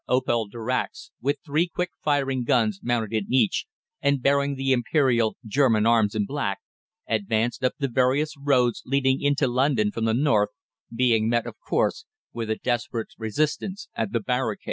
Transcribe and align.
Opel 0.09 0.49
Darracqs, 0.49 1.11
with 1.21 1.37
three 1.45 1.67
quick 1.67 1.91
firing 2.03 2.43
guns 2.43 2.79
mounted 2.81 3.13
in 3.13 3.27
each, 3.31 3.67
and 4.01 4.19
bearing 4.19 4.55
the 4.55 4.71
Imperial 4.73 5.37
German 5.45 5.85
arms 5.85 6.15
in 6.15 6.25
black 6.25 6.57
advanced 7.07 7.63
up 7.63 7.73
the 7.77 7.87
various 7.87 8.35
roads 8.35 8.81
leading 8.83 9.21
into 9.21 9.47
London 9.47 9.91
from 9.91 10.05
the 10.05 10.15
north, 10.15 10.49
being 10.91 11.29
met, 11.29 11.45
of 11.45 11.53
course, 11.59 12.05
with 12.33 12.49
a 12.49 12.55
desperate 12.55 13.09
resistance 13.19 13.89
at 13.93 14.11
the 14.11 14.19
barricades. 14.19 14.59